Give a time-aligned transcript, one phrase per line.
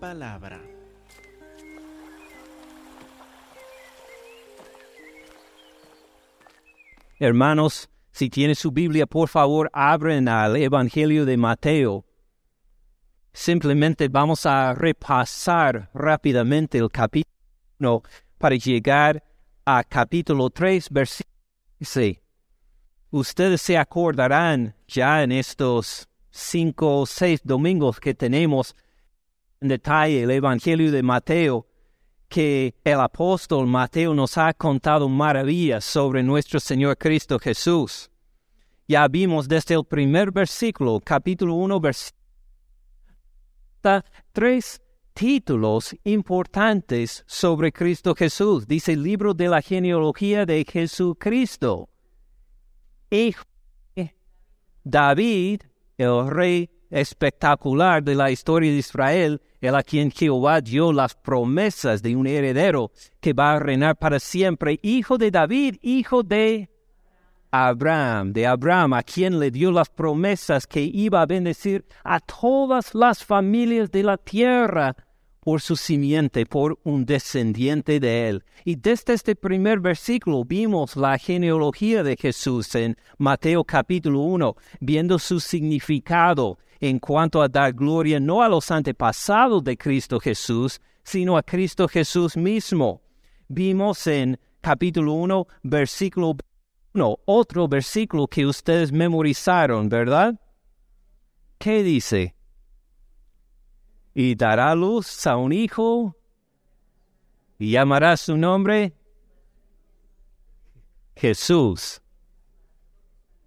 [0.00, 0.60] palabra.
[7.18, 12.06] Hermanos, si tiene su Biblia, por favor, abren al Evangelio de Mateo.
[13.32, 18.02] Simplemente vamos a repasar rápidamente el capítulo
[18.38, 19.22] para llegar
[19.66, 21.30] a capítulo 3, versículo
[21.80, 22.18] 6.
[23.10, 28.74] Ustedes se acordarán ya en estos cinco o seis domingos que tenemos
[29.60, 31.66] en detalle el Evangelio de Mateo,
[32.28, 38.10] que el apóstol Mateo nos ha contado maravillas sobre nuestro Señor Cristo Jesús.
[38.88, 42.20] Ya vimos desde el primer versículo, capítulo 1, versículo
[44.32, 44.80] tres
[45.14, 48.66] títulos importantes sobre Cristo Jesús.
[48.66, 51.88] Dice el libro de la genealogía de Jesucristo.
[54.84, 55.62] David,
[55.98, 62.02] el rey espectacular de la historia de Israel, el a quien Jehová dio las promesas
[62.02, 66.68] de un heredero que va a reinar para siempre, hijo de David, hijo de
[67.50, 72.94] Abraham, de Abraham, a quien le dio las promesas que iba a bendecir a todas
[72.94, 74.96] las familias de la tierra
[75.40, 78.44] por su simiente, por un descendiente de él.
[78.64, 85.18] Y desde este primer versículo vimos la genealogía de Jesús en Mateo capítulo 1, viendo
[85.18, 91.36] su significado en cuanto a dar gloria no a los antepasados de Cristo Jesús, sino
[91.36, 93.02] a Cristo Jesús mismo.
[93.48, 96.36] Vimos en capítulo 1, versículo
[96.94, 100.40] 1, otro versículo que ustedes memorizaron, ¿verdad?
[101.58, 102.34] ¿Qué dice?
[104.20, 106.14] Y dará luz a un hijo
[107.58, 108.92] y llamará su nombre
[111.16, 112.02] Jesús,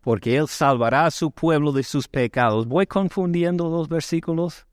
[0.01, 2.67] porque él salvará a su pueblo de sus pecados.
[2.67, 4.65] ¿Voy confundiendo los versículos?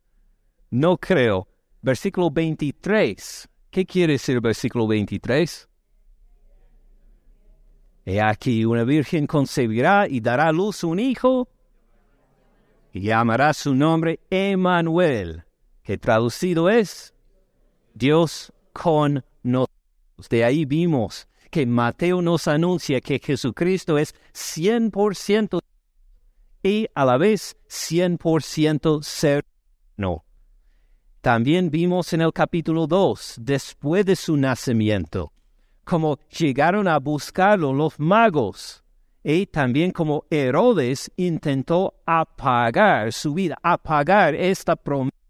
[0.71, 1.47] No creo.
[1.83, 3.47] Versículo 23.
[3.69, 5.69] ¿Qué quiere decir versículo 23?
[8.05, 11.47] He aquí una virgen concebirá y dará luz a un hijo
[12.91, 15.45] y llamará su nombre Emmanuel
[15.83, 17.13] que traducido es
[17.93, 20.29] Dios con nosotros.
[20.29, 25.59] De ahí vimos que Mateo nos anuncia que Jesucristo es 100%
[26.63, 29.43] y a la vez 100% ser
[29.97, 30.23] no.
[31.21, 35.31] También vimos en el capítulo 2, después de su nacimiento,
[35.83, 38.83] como llegaron a buscarlo los magos
[39.23, 45.20] y también como Herodes intentó apagar su vida, apagar esta promesa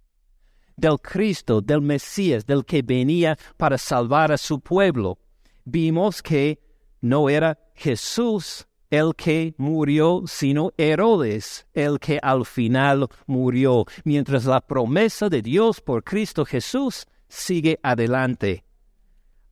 [0.81, 5.19] del Cristo, del Mesías, del que venía para salvar a su pueblo.
[5.63, 6.59] Vimos que
[6.99, 14.59] no era Jesús el que murió, sino Herodes el que al final murió, mientras la
[14.59, 18.65] promesa de Dios por Cristo Jesús sigue adelante.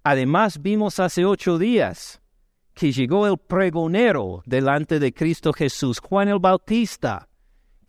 [0.04, 2.22] Además vimos hace ocho días
[2.74, 7.29] que llegó el pregonero delante de Cristo Jesús, Juan el Bautista,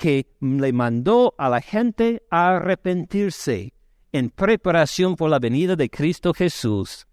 [0.01, 3.75] que le mandó a la gente a arrepentirse
[4.13, 7.07] en preparación por la venida de Cristo Jesús.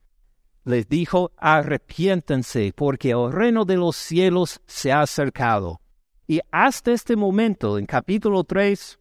[0.63, 5.81] Les dijo, arrepiéntense porque el reino de los cielos se ha acercado.
[6.27, 8.97] Y hasta este momento, en capítulo 3,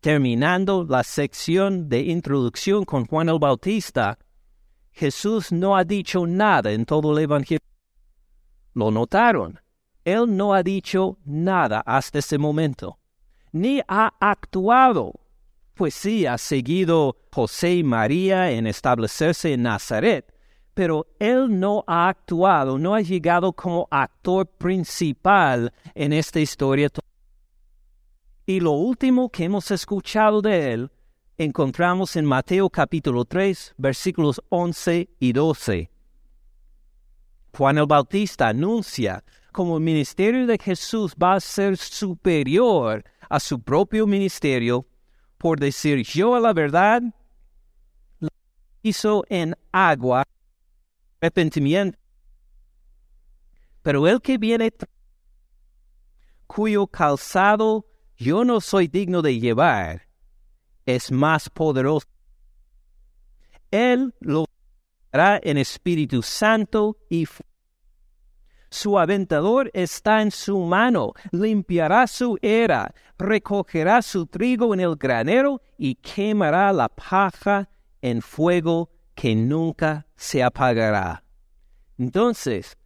[0.00, 4.18] terminando la sección de introducción con Juan el Bautista,
[4.90, 7.60] Jesús no ha dicho nada en todo el Evangelio.
[8.74, 9.60] Lo notaron.
[10.04, 12.98] Él no ha dicho nada hasta ese momento,
[13.52, 15.12] ni ha actuado,
[15.74, 20.32] pues sí ha seguido José y María en establecerse en Nazaret,
[20.74, 26.88] pero él no ha actuado, no ha llegado como actor principal en esta historia.
[28.46, 30.90] Y lo último que hemos escuchado de él
[31.36, 35.90] encontramos en Mateo capítulo 3, versículos 11 y 12.
[37.56, 43.60] Juan el Bautista anuncia como el ministerio de Jesús va a ser superior a su
[43.60, 44.86] propio ministerio
[45.38, 47.02] por decir yo a la verdad
[48.18, 48.28] lo
[48.82, 50.24] hizo en agua
[51.20, 51.98] arrepentimiento.
[53.82, 54.72] Pero el que viene
[56.46, 57.86] cuyo calzado
[58.16, 60.06] yo no soy digno de llevar
[60.84, 62.06] es más poderoso.
[63.70, 64.44] Él lo
[65.12, 67.26] hará en Espíritu Santo y
[68.70, 75.60] su aventador está en su mano, limpiará su era, recogerá su trigo en el granero
[75.76, 77.68] y quemará la paja
[78.00, 81.24] en fuego que nunca se apagará.
[81.98, 82.78] Entonces,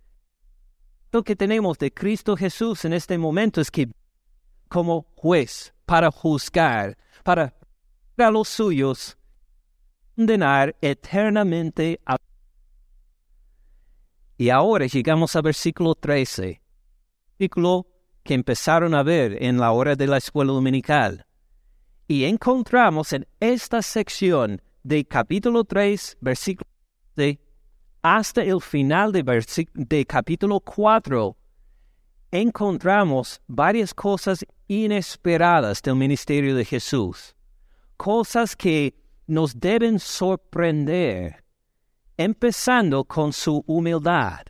[1.13, 3.89] lo que tenemos de Cristo Jesús en este momento es que
[4.69, 7.55] como juez, para juzgar, para
[8.17, 9.17] a los suyos,
[10.17, 12.17] condenar eternamente a...
[14.37, 16.61] Y ahora llegamos al versículo 13,
[17.39, 17.87] versículo
[18.25, 21.27] que empezaron a ver en la hora de la escuela dominical.
[22.09, 26.69] Y encontramos en esta sección de capítulo 3, versículo
[27.15, 27.41] 13,
[28.03, 31.37] hasta el final de, capítulo 4,
[32.33, 37.35] encontramos varias cosas inesperadas del ministerio de Jesús,
[37.97, 38.95] cosas que
[39.27, 41.44] nos deben sorprender,
[42.17, 44.41] empezando con su humildad.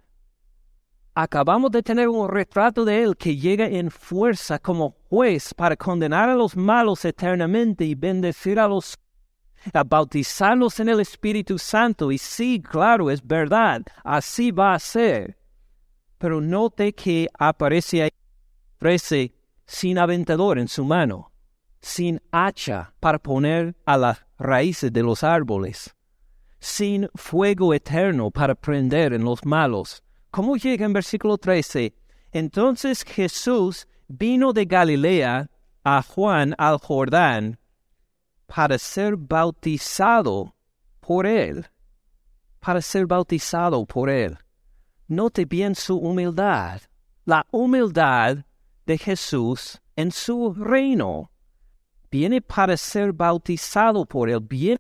[1.15, 6.29] Acabamos de tener un retrato de él que llega en fuerza como juez para condenar
[6.29, 8.99] a los malos eternamente y bendecir a los
[9.73, 12.13] a bautizarlos en el Espíritu Santo.
[12.13, 15.39] Y sí, claro, es verdad, así va a ser.
[16.19, 18.11] Pero note que aparece ahí,
[18.77, 19.35] aparece
[19.67, 21.33] sin aventador en su mano,
[21.81, 25.95] sin hacha para poner a las raíces de los árboles,
[26.65, 30.03] sin fuego eterno para prender en los malos.
[30.31, 31.95] ¿Cómo llega en versículo 13?
[32.33, 35.51] Entonces Jesús vino de Galilea
[35.85, 37.59] a Juan al Jordán
[38.47, 40.57] para ser bautizado
[41.01, 41.67] por él,
[42.61, 44.39] para ser bautizado por él.
[45.07, 46.81] Note bien su humildad,
[47.27, 48.39] la humildad
[48.87, 51.31] de Jesús en su reino.
[52.11, 54.79] Viene para ser bautizado por él, bien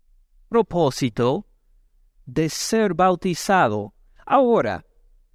[0.49, 1.47] propósito
[2.27, 3.95] de ser bautizado.
[4.27, 4.85] Ahora,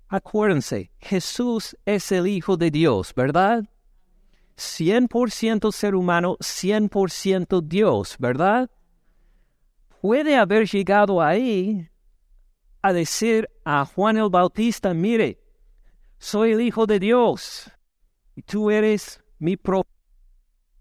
[0.07, 3.63] acuérdense, Jesús es el Hijo de Dios, ¿verdad?
[4.57, 8.69] 100% ser humano, 100% Dios, ¿verdad?
[10.01, 11.89] Puede haber llegado ahí
[12.81, 15.39] a decir a Juan el Bautista, mire,
[16.18, 17.71] soy el Hijo de Dios
[18.35, 19.85] y tú eres mi pro.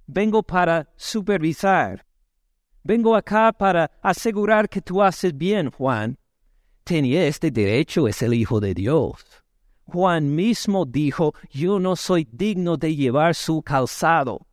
[0.07, 2.08] Vengo para supervisar.
[2.89, 6.17] Vengo acá para asegurar que tú haces bien, Juan.
[6.85, 9.23] Tenía este derecho, es el Hijo de Dios.
[9.85, 14.47] Juan mismo dijo, yo no soy digno de llevar su calzado.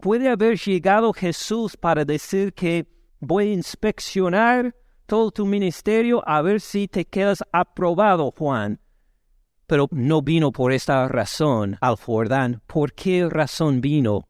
[0.00, 2.88] Puede haber llegado Jesús para decir que
[3.20, 4.74] voy a inspeccionar
[5.06, 8.80] todo tu ministerio a ver si te quedas aprobado, Juan.
[9.68, 12.62] Pero no vino por esta razón al Jordán.
[12.66, 14.28] ¿Por qué razón vino?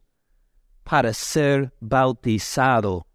[0.85, 3.07] Para ser bautizado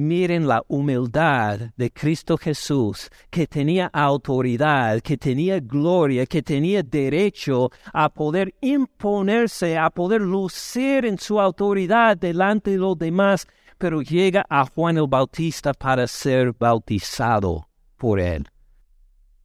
[0.00, 7.72] Miren la humildad de Cristo Jesús, que tenía autoridad, que tenía gloria, que tenía derecho
[7.92, 14.46] a poder imponerse, a poder lucir en su autoridad delante de los demás, pero llega
[14.48, 18.48] a Juan el Bautista para ser bautizado por él.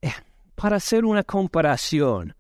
[0.03, 0.11] Eh,
[0.53, 2.35] para hacer una comparación,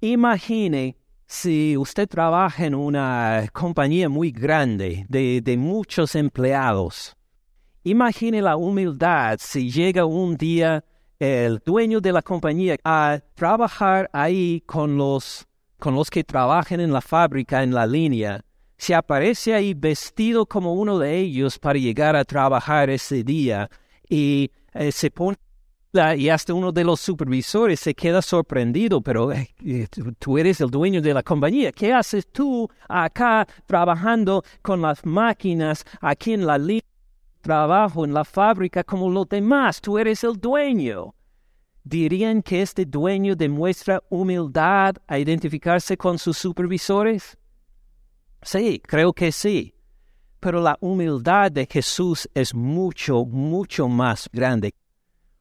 [0.00, 0.96] imagine
[1.26, 7.14] si usted trabaja en una compañía muy grande de, de muchos empleados
[7.84, 10.84] Imagine la humildad si llega un día
[11.18, 15.48] el dueño de la compañía a trabajar ahí con los,
[15.80, 18.44] con los que trabajan en la fábrica, en la línea.
[18.76, 23.68] Se aparece ahí vestido como uno de ellos para llegar a trabajar ese día
[24.08, 25.36] y eh, se pone
[26.16, 29.86] y hasta uno de los supervisores se queda sorprendido, pero eh, eh,
[30.18, 31.70] tú eres el dueño de la compañía.
[31.70, 36.91] ¿Qué haces tú acá trabajando con las máquinas aquí en la línea?
[37.42, 41.14] Trabajo en la fábrica como los demás, tú eres el dueño.
[41.84, 47.36] ¿Dirían que este dueño demuestra humildad a identificarse con sus supervisores?
[48.40, 49.74] Sí, creo que sí.
[50.38, 54.74] Pero la humildad de Jesús es mucho, mucho más grande.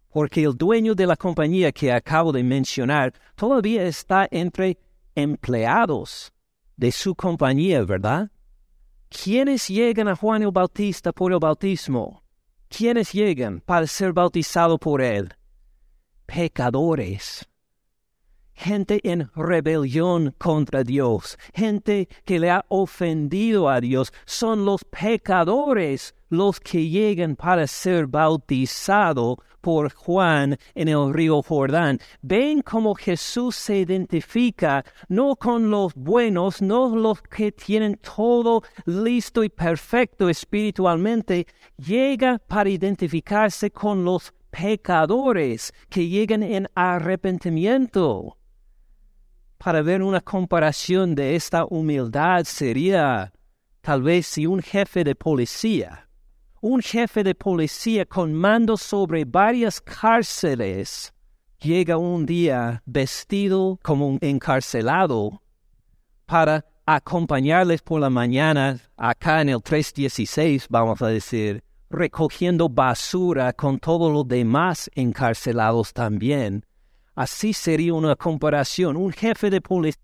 [0.10, 4.78] Porque el dueño de la compañía que acabo de mencionar todavía está entre
[5.16, 6.34] empleados
[6.76, 8.30] de su compañía, ¿verdad?
[9.12, 12.24] ¿Quiénes llegan a Juan el Bautista por el bautismo?
[12.70, 15.34] ¿Quiénes llegan para ser bautizados por él?
[16.26, 17.46] Pecadores.
[18.64, 26.14] Gente en rebelión contra Dios, gente que le ha ofendido a Dios, son los pecadores
[26.30, 31.98] los que llegan para ser bautizados por Juan en el río Jordán.
[32.22, 39.44] Ven cómo Jesús se identifica no con los buenos, no los que tienen todo listo
[39.44, 48.38] y perfecto espiritualmente, llega para identificarse con los pecadores que llegan en arrepentimiento.
[49.64, 53.32] Para ver una comparación de esta humildad sería
[53.82, 56.08] tal vez si un jefe de policía
[56.62, 61.12] un jefe de policía con mando sobre varias cárceles
[61.60, 65.42] llega un día vestido como un encarcelado
[66.28, 73.80] para acompañarles por la mañana, acá en el 316, vamos a decir, recogiendo basura con
[73.80, 76.64] todos los demás encarcelados también.
[77.22, 78.98] Así sería una comparación.
[78.98, 80.02] Un jefe de policía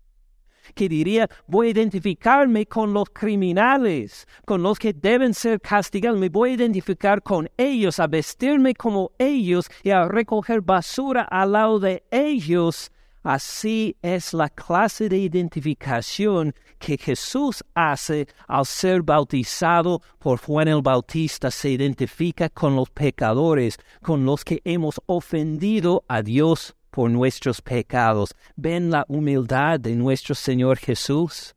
[0.72, 6.28] que diría, voy a identificarme con los criminales, con los que deben ser castigados, me
[6.28, 11.80] voy a identificar con ellos, a vestirme como ellos y a recoger basura al lado
[11.80, 12.92] de ellos.
[13.24, 20.82] Así es la clase de identificación que Jesús hace al ser bautizado por Juan el
[20.82, 21.50] Bautista.
[21.50, 28.34] Se identifica con los pecadores, con los que hemos ofendido a Dios por nuestros pecados.
[28.56, 31.54] Ven la humildad de nuestro Señor Jesús.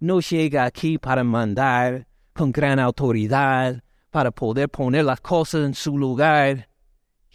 [0.00, 5.96] No llega aquí para mandar con gran autoridad, para poder poner las cosas en su
[5.96, 6.68] lugar.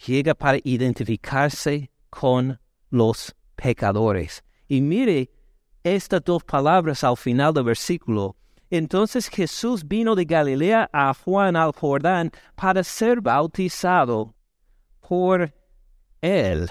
[0.06, 4.44] Llega para identificarse con los pecadores.
[4.68, 5.32] Y mire
[5.84, 8.36] estas dos palabras al final del versículo.
[8.70, 14.36] Entonces Jesús vino de Galilea a Juan al Jordán para ser bautizado
[15.00, 15.54] por
[16.22, 16.70] él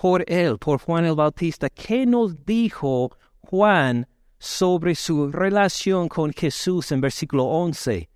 [0.00, 1.68] por él, por Juan el Bautista.
[1.68, 8.08] ¿Qué nos dijo Juan sobre su relación con Jesús en versículo 11?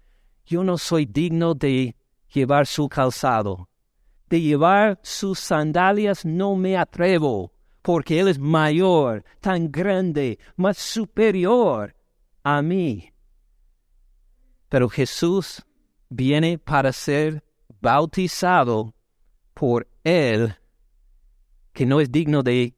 [0.47, 1.95] Yo no soy digno de
[2.33, 3.69] llevar su calzado.
[4.31, 11.95] De llevar sus sandalias no me atrevo, porque Él es mayor, tan grande, más superior
[12.43, 13.13] a mí.
[14.71, 15.63] Pero Jesús
[16.09, 17.45] viene para ser
[17.83, 18.95] bautizado
[19.53, 20.57] por Él
[21.75, 22.75] que no es digno de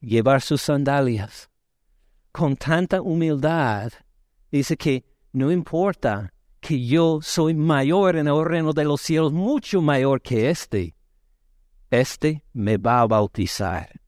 [0.00, 1.50] llevar sus sandalias.
[2.30, 3.92] Con tanta humildad,
[4.52, 9.80] dice que no importa que yo soy mayor en el reino de los cielos, mucho
[9.80, 10.94] mayor que este.
[11.90, 14.00] Este me va a bautizar.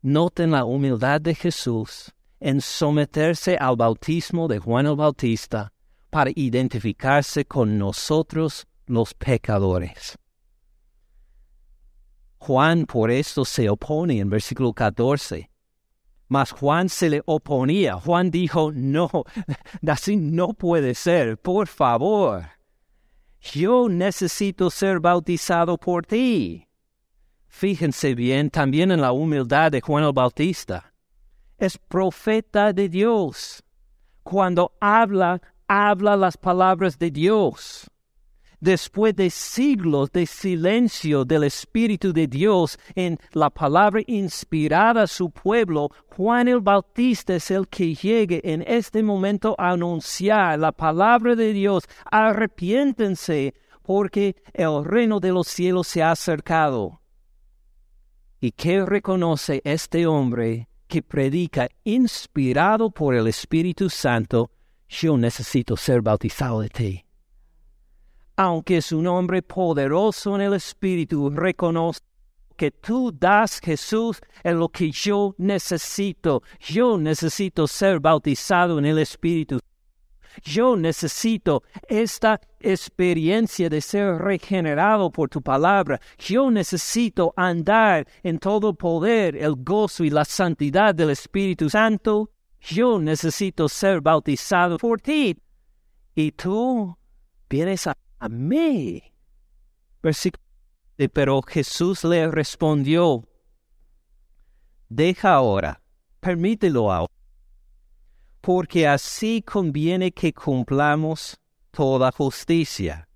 [0.00, 5.72] Noten la humildad de Jesús en someterse al bautismo de Juan el Bautista
[6.10, 10.18] para identificarse con nosotros los pecadores.
[12.44, 15.48] Juan por esto se opone en versículo 14.
[16.26, 17.94] Mas Juan se le oponía.
[17.94, 19.08] Juan dijo, no,
[19.86, 22.42] así no puede ser, por favor.
[23.40, 26.66] Yo necesito ser bautizado por ti.
[27.46, 30.92] Fíjense bien también en la humildad de Juan el Bautista.
[31.58, 33.62] Es profeta de Dios.
[34.24, 37.91] Cuando habla, habla las palabras de Dios
[38.62, 45.30] después de siglos de silencio del Espíritu de Dios en la palabra inspirada a su
[45.30, 51.34] pueblo, Juan el Bautista es el que llegue en este momento a anunciar la palabra
[51.34, 51.88] de Dios.
[52.08, 53.52] Arrepiéntense
[53.82, 57.00] porque el reino de los cielos se ha acercado.
[58.40, 64.52] ¿Y qué reconoce este hombre que predica inspirado por el Espíritu Santo?
[64.88, 67.04] Yo necesito ser bautizado de ti
[68.42, 72.00] aunque es un hombre poderoso en el Espíritu, reconoce
[72.56, 76.42] que tú das, Jesús, en lo que yo necesito.
[76.60, 79.58] Yo necesito ser bautizado en el Espíritu.
[80.42, 86.00] Yo necesito esta experiencia de ser regenerado por tu palabra.
[86.18, 92.30] Yo necesito andar en todo poder, el gozo y la santidad del Espíritu Santo.
[92.60, 95.36] Yo necesito ser bautizado por ti.
[96.14, 96.96] Y tú
[97.48, 99.02] vienes a a mí.
[101.12, 103.28] Pero Jesús le respondió,
[104.88, 105.82] deja ahora,
[106.20, 107.12] permítelo ahora,
[108.40, 111.36] porque así conviene que cumplamos
[111.72, 113.08] toda justicia.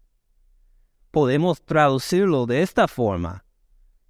[1.12, 3.44] Podemos traducirlo de esta forma.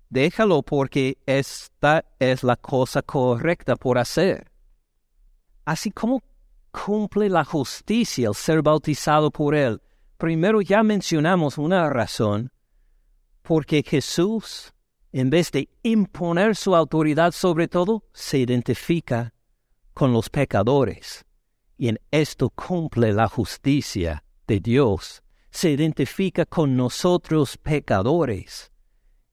[0.09, 4.51] Déjalo porque esta es la cosa correcta por hacer.
[5.67, 6.23] Así como
[6.71, 9.81] cumple la justicia el ser bautizado por él,
[10.19, 12.51] Primero ya mencionamos una razón,
[13.43, 14.73] porque Jesús,
[15.13, 19.35] en vez de imponer su autoridad sobre todo, se identifica
[19.93, 21.25] con los pecadores.
[21.77, 25.23] Y en esto cumple la justicia de Dios.
[25.51, 28.73] Se identifica con nosotros pecadores.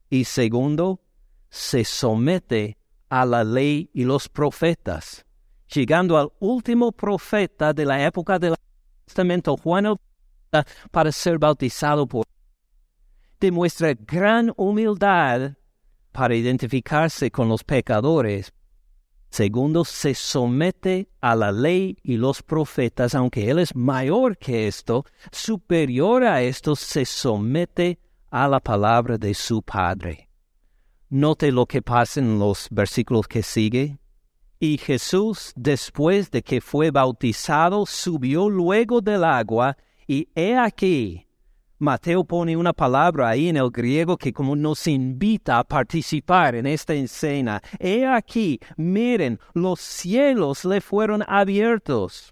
[0.10, 1.02] Y segundo,
[1.50, 5.26] se somete a la ley y los profetas.
[5.74, 8.56] Llegando al último profeta de la época del
[9.06, 9.96] Testamento, Juan
[10.92, 12.26] para ser bautizado por
[13.40, 15.52] demuestra gran humildad
[16.14, 18.54] para identificarse con los pecadores.
[19.30, 25.06] Segundo, se somete a la ley y los profetas, aunque él es mayor que esto,
[25.32, 30.30] superior a esto, se somete a la palabra de su Padre.
[31.10, 33.98] Note lo que pasa en los versículos que sigue.
[34.60, 39.76] Y Jesús, después de que fue bautizado, subió luego del agua,
[40.14, 41.26] y he aquí,
[41.80, 46.68] Mateo pone una palabra ahí en el griego que como nos invita a participar en
[46.68, 47.62] esta escena.
[47.80, 52.32] He aquí, miren, los cielos le fueron abiertos.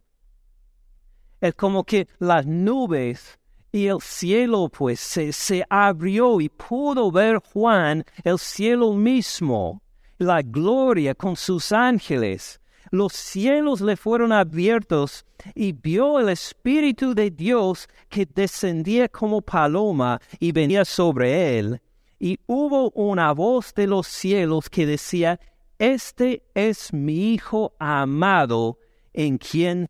[1.39, 3.39] Es como que las nubes
[3.71, 9.81] y el cielo pues se, se abrió y pudo ver Juan el cielo mismo,
[10.19, 12.60] la gloria con sus ángeles
[12.91, 20.19] los cielos le fueron abiertos y vio el Espíritu de Dios que descendía como paloma
[20.39, 21.81] y venía sobre él.
[22.19, 25.39] Y hubo una voz de los cielos que decía,
[25.79, 28.77] Este es mi Hijo amado
[29.13, 29.89] en quien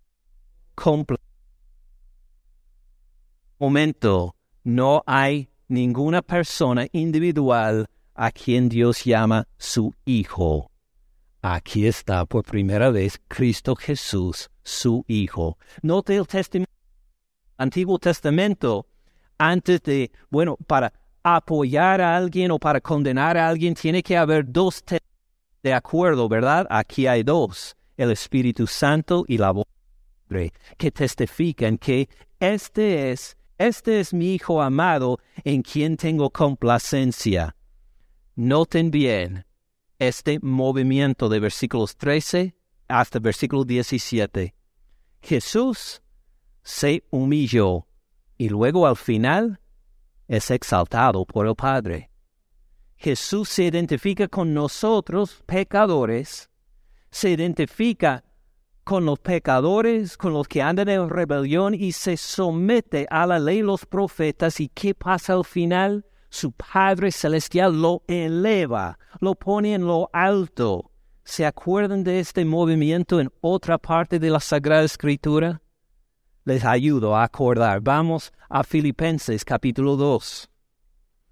[0.75, 1.23] completo.
[3.59, 10.70] Momento, no hay ninguna persona individual a quien Dios llama su Hijo.
[11.43, 15.57] Aquí está por primera vez Cristo Jesús, su Hijo.
[15.81, 16.71] Note el testamento,
[17.57, 18.85] Antiguo Testamento,
[19.39, 20.93] antes de, bueno, para
[21.23, 24.83] apoyar a alguien o para condenar a alguien, tiene que haber dos
[25.63, 26.67] de acuerdo, ¿verdad?
[26.69, 29.65] Aquí hay dos, el Espíritu Santo y la voz
[30.77, 32.07] que testifican que
[32.39, 37.55] este es, este es mi Hijo amado en quien tengo complacencia.
[38.35, 39.45] Noten bien,
[40.01, 42.55] este movimiento de versículos 13
[42.87, 44.55] hasta versículo 17.
[45.21, 46.01] Jesús
[46.63, 47.85] se humilló
[48.35, 49.59] y luego al final
[50.27, 52.09] es exaltado por el Padre.
[52.95, 56.49] Jesús se identifica con nosotros, pecadores,
[57.11, 58.23] se identifica
[58.83, 63.61] con los pecadores, con los que andan en rebelión y se somete a la ley
[63.61, 64.59] los profetas.
[64.61, 66.07] ¿Y qué pasa al final?
[66.31, 70.89] Su Padre Celestial lo eleva, lo pone en lo alto.
[71.25, 75.61] ¿Se acuerdan de este movimiento en otra parte de la Sagrada Escritura?
[76.45, 77.81] Les ayudo a acordar.
[77.81, 80.49] Vamos a Filipenses capítulo 2.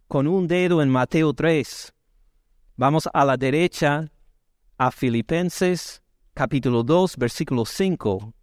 [0.10, 1.94] Con un dedo en Mateo 3.
[2.76, 4.12] Vamos a la derecha
[4.78, 8.34] a Filipenses capítulo 2 versículo 5.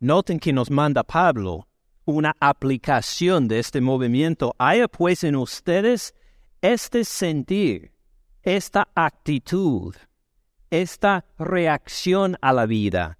[0.00, 1.67] Noten que nos manda Pablo
[2.12, 4.54] una aplicación de este movimiento.
[4.58, 6.14] Haya pues en ustedes
[6.62, 7.92] este sentir,
[8.42, 9.94] esta actitud,
[10.70, 13.18] esta reacción a la vida.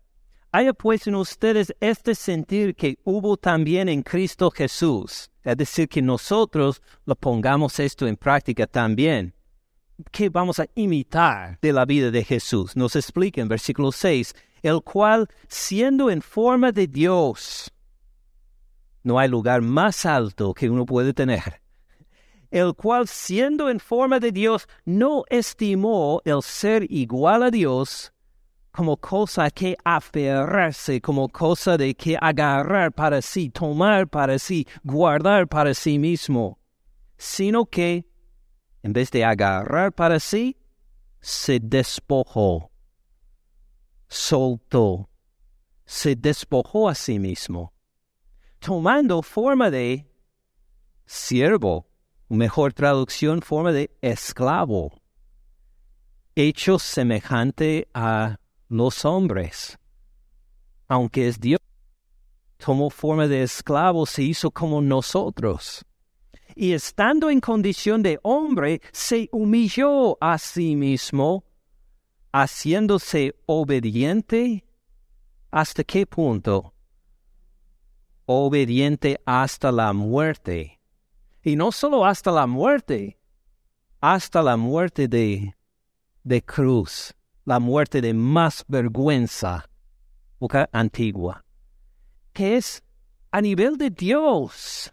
[0.53, 5.31] Haya pues en ustedes este sentir que hubo también en Cristo Jesús.
[5.45, 9.35] Es decir, que nosotros lo pongamos esto en práctica también.
[10.11, 12.75] Que vamos a imitar de la vida de Jesús.
[12.75, 17.71] Nos explica en versículo 6, el cual, siendo en forma de Dios,
[19.09, 21.63] no hay lugar más alto que uno puede tener,
[22.51, 28.13] el cual siendo en forma de Dios no estimó el ser igual a Dios
[28.71, 35.49] como cosa que aferrarse, como cosa de que agarrar para sí, tomar para sí, guardar
[35.49, 36.59] para sí mismo,
[37.17, 38.05] sino que,
[38.83, 40.55] en vez de agarrar para sí,
[41.19, 42.71] se despojó,
[44.07, 45.09] soltó,
[45.87, 47.73] se despojó a sí mismo
[48.59, 50.07] tomando forma de
[51.07, 51.87] siervo,
[52.29, 54.93] mejor traducción, forma de esclavo,
[56.35, 59.79] hecho semejante a los hombres.
[60.87, 61.61] Aunque es Dios,
[62.57, 65.85] tomó forma de esclavo, se hizo como nosotros.
[66.55, 71.45] Y estando en condición de hombre, se humilló a sí mismo,
[72.33, 74.65] haciéndose obediente.
[75.51, 76.75] ¿Hasta qué punto?
[78.29, 80.79] Obediente hasta la muerte.
[81.43, 83.19] Y no solo hasta la muerte,
[84.01, 85.57] hasta la muerte de,
[86.25, 87.15] de cruz,
[87.47, 89.65] la muerte de más vergüenza,
[90.73, 91.43] antigua,
[92.35, 92.85] que es
[93.31, 94.93] a nivel de Dios.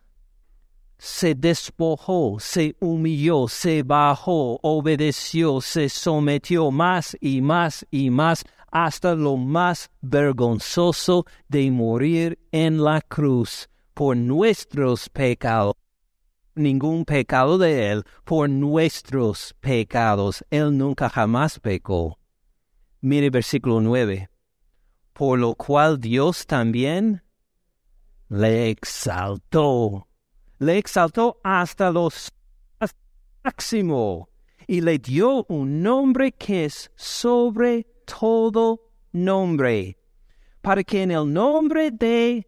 [0.97, 8.45] Se despojó, se humilló, se bajó, obedeció, se sometió más y más y más
[8.75, 15.75] hasta lo más vergonzoso de morir en la cruz por nuestros pecados.
[16.55, 20.43] Ningún pecado de Él por nuestros pecados.
[20.49, 22.19] Él nunca jamás pecó.
[22.99, 24.29] Mire versículo 9.
[25.13, 27.23] Por lo cual Dios también
[28.27, 30.05] le exaltó.
[30.59, 32.29] Le exaltó hasta los
[33.41, 34.27] máximo
[34.67, 39.97] y le dio un nombre que es sobre todo nombre,
[40.61, 42.47] para que en el nombre de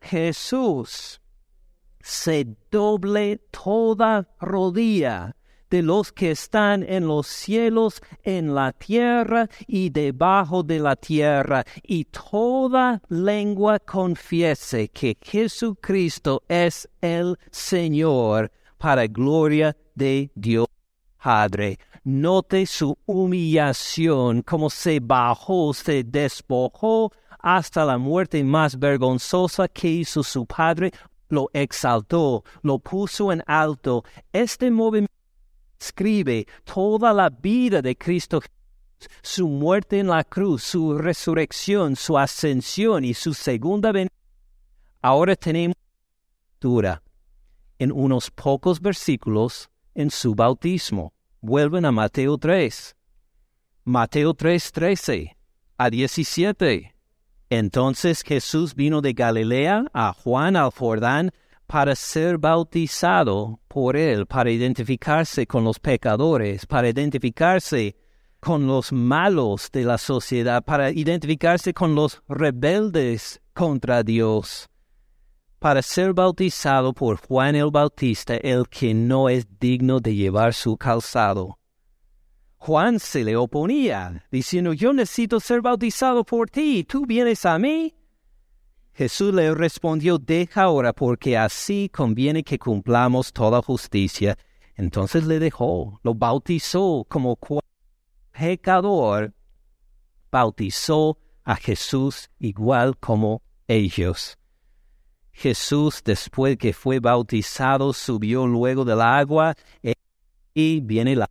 [0.00, 1.20] Jesús
[2.00, 5.36] se doble toda rodilla
[5.70, 11.64] de los que están en los cielos, en la tierra y debajo de la tierra,
[11.82, 20.66] y toda lengua confiese que Jesucristo es el Señor, para gloria de Dios
[21.22, 21.78] Padre.
[22.04, 30.22] Note su humillación, como se bajó, se despojó hasta la muerte más vergonzosa que hizo
[30.22, 30.92] su Padre,
[31.28, 34.04] lo exaltó, lo puso en alto.
[34.32, 35.14] Este movimiento
[35.78, 38.40] escribe toda la vida de Cristo
[39.22, 44.12] su muerte en la cruz, su resurrección, su ascensión y su segunda venida.
[45.00, 45.76] Ahora tenemos
[47.78, 51.12] en unos pocos versículos en su bautismo.
[51.44, 52.94] Vuelven a Mateo 3.
[53.82, 55.36] Mateo 3, 13
[55.76, 56.94] a 17.
[57.50, 61.32] Entonces Jesús vino de Galilea a Juan al Jordán
[61.66, 67.96] para ser bautizado por él, para identificarse con los pecadores, para identificarse
[68.38, 74.70] con los malos de la sociedad, para identificarse con los rebeldes contra Dios
[75.62, 80.76] para ser bautizado por Juan el Bautista, el que no es digno de llevar su
[80.76, 81.56] calzado.
[82.56, 87.94] Juan se le oponía, diciendo, yo necesito ser bautizado por ti, ¿tú vienes a mí?
[88.92, 94.36] Jesús le respondió, deja ahora, porque así conviene que cumplamos toda justicia.
[94.74, 97.38] Entonces le dejó, lo bautizó como
[98.32, 99.32] pecador,
[100.28, 104.36] bautizó a Jesús igual como ellos.
[105.32, 109.54] Jesús, después que fue bautizado, subió luego del agua
[110.54, 111.30] y viene la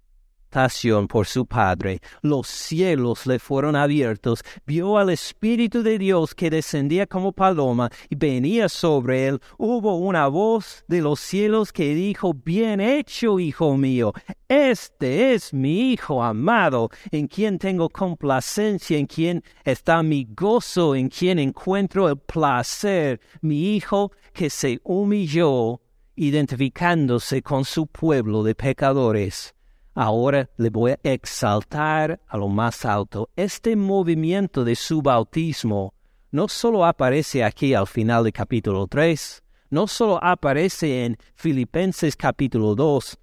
[1.07, 2.01] por su Padre.
[2.21, 8.15] Los cielos le fueron abiertos, vio al Espíritu de Dios que descendía como paloma y
[8.15, 9.39] venía sobre él.
[9.57, 14.11] Hubo una voz de los cielos que dijo, Bien hecho, hijo mío,
[14.49, 21.07] este es mi Hijo amado, en quien tengo complacencia, en quien está mi gozo, en
[21.07, 25.79] quien encuentro el placer, mi Hijo que se humilló
[26.15, 29.55] identificándose con su pueblo de pecadores
[29.93, 33.29] Ahora le voy a exaltar a lo más alto.
[33.35, 35.93] Este movimiento de su bautismo
[36.31, 42.73] no solo aparece aquí al final del capítulo 3, no solo aparece en Filipenses capítulo
[42.75, 43.17] 2,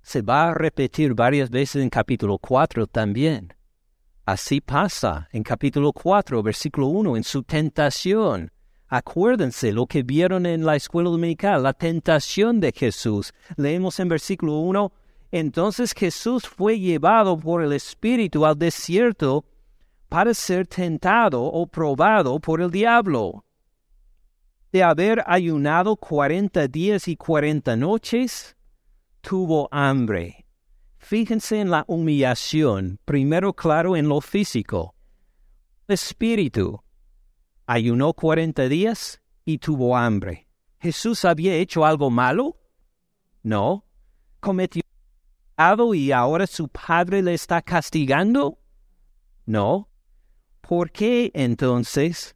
[0.00, 3.54] se va a repetir varias veces en capítulo 4 también.
[4.24, 8.52] Así pasa en capítulo 4, versículo 1, en su tentación.
[8.86, 13.32] Acuérdense lo que vieron en la escuela dominical, la tentación de Jesús.
[13.56, 14.92] Leemos en versículo 1,
[15.32, 19.46] entonces Jesús fue llevado por el Espíritu al desierto
[20.10, 23.46] para ser tentado o probado por el diablo.
[24.70, 28.56] De haber ayunado cuarenta días y cuarenta noches,
[29.22, 30.44] tuvo hambre.
[30.98, 34.94] Fíjense en la humillación, primero claro en lo físico.
[35.88, 36.82] El Espíritu
[37.66, 40.46] ayunó cuarenta días y tuvo hambre.
[40.78, 42.58] ¿Jesús había hecho algo malo?
[43.42, 43.86] No.
[44.40, 44.81] ¿Cometió
[45.94, 48.58] y ahora su padre le está castigando?
[49.46, 49.88] No.
[50.60, 52.34] ¿Por qué entonces?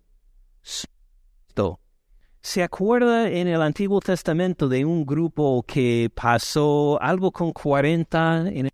[2.46, 8.68] ¿Se acuerda en el Antiguo Testamento de un grupo que pasó algo con 40 en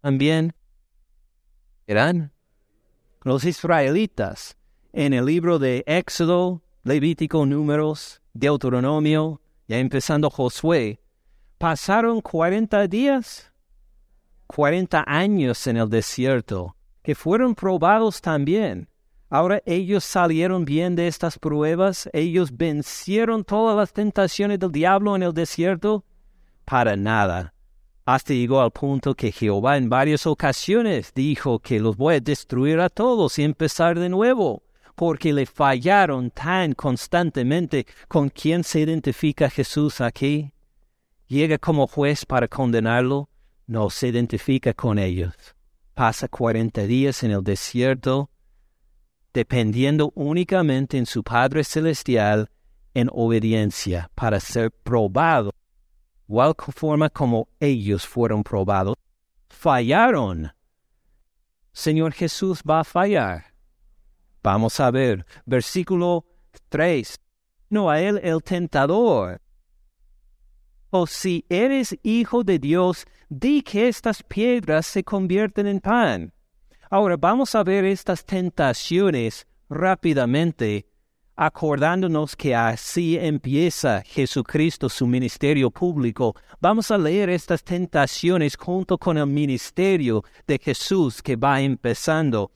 [0.00, 0.54] también?
[1.88, 2.32] ¿Eran?
[3.22, 4.56] Los israelitas.
[4.92, 11.00] En el libro de Éxodo, Levítico, Números, Deuteronomio, ya empezando Josué,
[11.58, 13.50] pasaron 40 días
[14.46, 18.88] cuarenta años en el desierto, que fueron probados también.
[19.30, 25.22] Ahora ellos salieron bien de estas pruebas, ellos vencieron todas las tentaciones del diablo en
[25.22, 26.04] el desierto.
[26.64, 27.52] Para nada.
[28.06, 32.78] Hasta llegó al punto que Jehová en varias ocasiones dijo que los voy a destruir
[32.80, 34.62] a todos y empezar de nuevo,
[34.94, 40.52] porque le fallaron tan constantemente con quién se identifica Jesús aquí.
[41.26, 43.30] Llega como juez para condenarlo
[43.66, 45.34] no se identifica con ellos.
[45.94, 48.30] Pasa cuarenta días en el desierto,
[49.32, 52.50] dependiendo únicamente en su Padre Celestial
[52.94, 55.52] en obediencia para ser probado,
[56.28, 58.96] igual forma como ellos fueron probados.
[59.48, 60.52] Fallaron.
[61.72, 63.54] Señor Jesús va a fallar.
[64.42, 66.26] Vamos a ver, versículo
[66.68, 67.18] 3.
[67.70, 69.40] No a él el tentador
[70.96, 76.32] o si eres hijo de Dios, di que estas piedras se convierten en pan.
[76.88, 80.86] Ahora vamos a ver estas tentaciones rápidamente
[81.34, 89.18] acordándonos que así empieza Jesucristo su ministerio público, vamos a leer estas tentaciones junto con
[89.18, 92.52] el ministerio de Jesús que va empezando.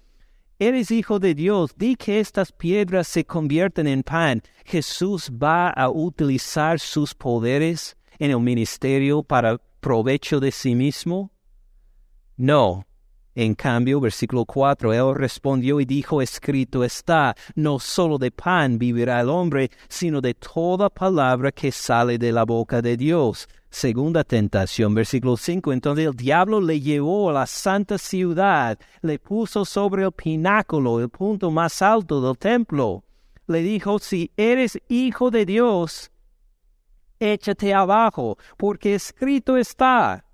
[0.60, 4.42] Eres hijo de Dios, di que estas piedras se convierten en pan.
[4.64, 11.30] Jesús va a utilizar sus poderes en el ministerio para provecho de sí mismo.
[12.36, 12.86] No,
[13.40, 19.20] en cambio, versículo 4, él respondió y dijo, escrito está, no solo de pan vivirá
[19.20, 23.48] el hombre, sino de toda palabra que sale de la boca de Dios.
[23.70, 25.72] Segunda tentación, versículo 5.
[25.72, 31.08] Entonces el diablo le llevó a la santa ciudad, le puso sobre el pináculo, el
[31.08, 33.04] punto más alto del templo.
[33.46, 36.10] Le dijo, si eres hijo de Dios,
[37.20, 40.24] échate abajo, porque escrito está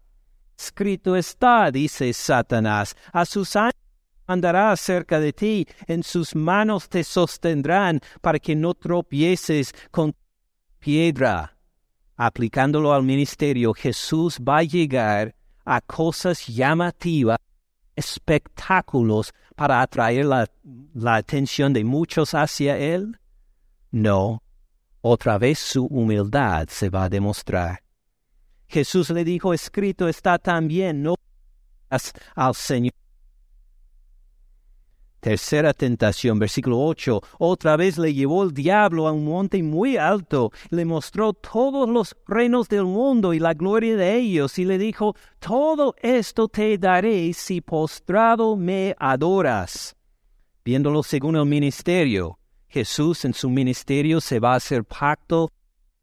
[0.57, 3.75] Escrito está, dice Satanás, a sus ángeles
[4.27, 10.15] andará cerca de ti, en sus manos te sostendrán para que no tropieces con
[10.79, 11.57] piedra.
[12.17, 17.39] Aplicándolo al ministerio, Jesús va a llegar a cosas llamativas,
[17.97, 20.49] espectáculos para atraer la,
[20.95, 23.19] la atención de muchos hacia Él.
[23.91, 24.44] No,
[25.07, 27.83] otra vez su humildad se va a demostrar.
[28.67, 31.15] Jesús le dijo, escrito está también, no
[32.35, 32.95] al Señor.
[35.21, 37.21] Tercera tentación, versículo 8.
[37.39, 42.17] Otra vez le llevó el diablo a un monte muy alto, le mostró todos los
[42.27, 47.31] reinos del mundo y la gloria de ellos, y le dijo, todo esto te daré
[47.35, 49.95] si postrado me adoras.
[50.65, 52.39] Viéndolo según el ministerio,
[52.75, 55.53] Jesús en su ministerio se va a hacer pacto,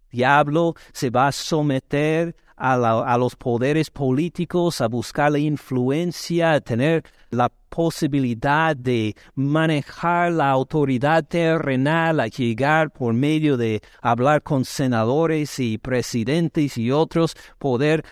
[0.10, 7.04] diablo se va a someter a, los poderes políticos, a buscar la influencia, a tener
[7.30, 15.60] la posibilidad de manejar la autoridad terrenal, a llegar por medio de hablar con senadores
[15.60, 18.06] y presidentes y otros, poder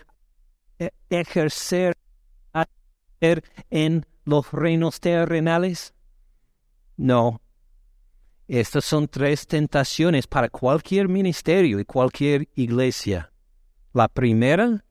[0.80, 1.95] e, ejercer
[3.69, 5.93] en los reinos terrenales?
[6.98, 7.39] No.
[8.49, 13.31] Estas son tres tentaciones para cualquier ministerio y cualquier iglesia.
[13.93, 14.83] La primera,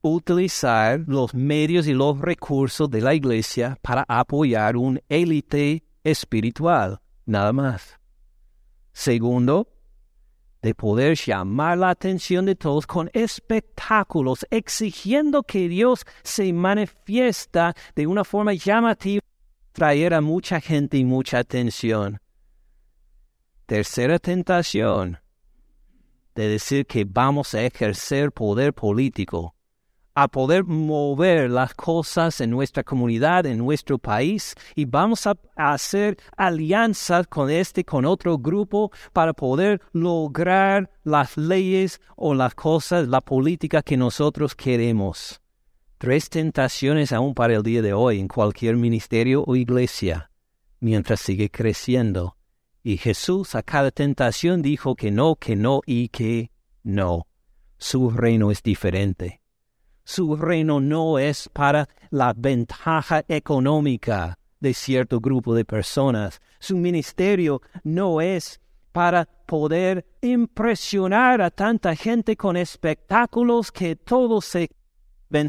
[0.00, 7.52] utilizar los medios y los recursos de la iglesia para apoyar un élite espiritual, nada
[7.52, 8.00] más.
[8.94, 9.68] Segundo,
[10.62, 18.06] de poder llamar la atención de todos con espectáculos, exigiendo que Dios se manifiesta de
[18.06, 19.20] una forma llamativa,
[19.72, 22.23] traer a mucha gente y mucha atención.
[23.66, 25.20] Tercera tentación,
[26.34, 29.54] de decir que vamos a ejercer poder político,
[30.14, 36.18] a poder mover las cosas en nuestra comunidad, en nuestro país, y vamos a hacer
[36.36, 43.22] alianzas con este, con otro grupo, para poder lograr las leyes o las cosas, la
[43.22, 45.40] política que nosotros queremos.
[45.96, 50.30] Tres tentaciones aún para el día de hoy en cualquier ministerio o iglesia,
[50.80, 52.36] mientras sigue creciendo
[52.84, 56.50] y Jesús a cada tentación dijo que no, que no y que
[56.82, 57.26] no.
[57.78, 59.40] Su reino es diferente.
[60.04, 66.42] Su reino no es para la ventaja económica de cierto grupo de personas.
[66.60, 68.60] Su ministerio no es
[68.92, 74.68] para poder impresionar a tanta gente con espectáculos que todos se
[75.30, 75.48] ven.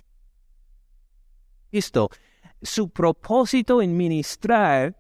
[1.70, 2.10] Esto,
[2.62, 4.96] su propósito en ministrar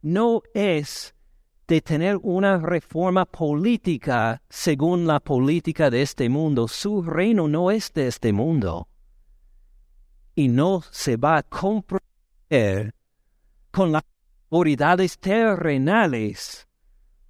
[0.00, 1.12] no es
[1.66, 6.68] de tener una reforma política según la política de este mundo.
[6.68, 8.88] Su reino no es de este mundo.
[10.34, 12.94] Y no se va a comprometer
[13.70, 14.02] con las
[14.50, 16.66] autoridades terrenales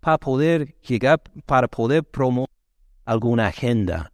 [0.00, 2.50] para poder llegar, para poder promover
[3.04, 4.12] alguna agenda.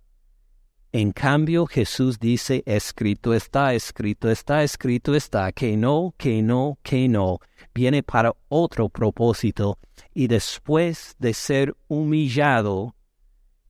[0.90, 7.08] En cambio, Jesús dice, escrito está, escrito está, escrito está, que no, que no, que
[7.08, 7.40] no,
[7.74, 9.78] viene para otro propósito.
[10.14, 12.94] Y después de ser humillado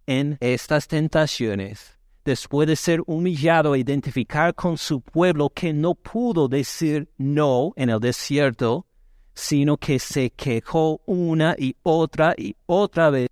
[0.06, 6.46] en estas tentaciones, después de ser humillado e identificar con su pueblo que no pudo
[6.46, 8.86] decir no en el desierto,
[9.34, 13.28] sino que se quejó una y otra y otra vez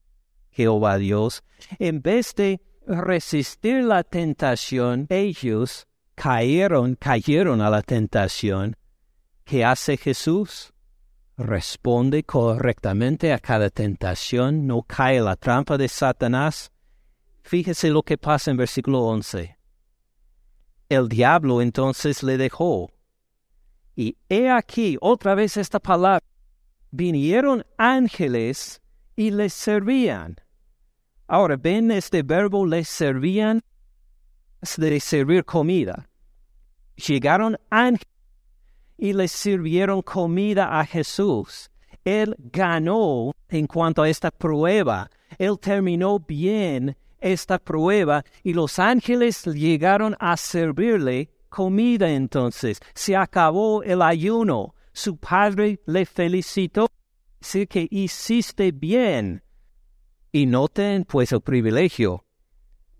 [0.50, 1.44] Jehová Dios,
[1.78, 8.76] en vez de resistir la tentación, ellos cayeron, cayeron a la tentación.
[9.44, 10.72] ¿Qué hace Jesús?
[11.38, 16.72] responde correctamente a cada tentación, no cae la trampa de Satanás.
[17.42, 19.56] Fíjese lo que pasa en versículo 11.
[20.88, 22.90] El diablo entonces le dejó.
[23.94, 26.24] Y he aquí otra vez esta palabra.
[26.90, 28.80] Vinieron ángeles
[29.14, 30.36] y les servían.
[31.28, 33.62] Ahora, ven este verbo, les servían
[34.76, 36.08] de servir comida.
[36.96, 38.08] Llegaron ángeles
[38.96, 41.70] y les sirvieron comida a Jesús.
[42.04, 45.10] Él ganó en cuanto a esta prueba.
[45.38, 52.80] Él terminó bien esta prueba y los ángeles llegaron a servirle comida entonces.
[52.94, 54.74] Se acabó el ayuno.
[54.92, 56.88] Su padre le felicitó.
[57.40, 59.42] Dice que hiciste bien.
[60.36, 62.26] Y noten pues el privilegio.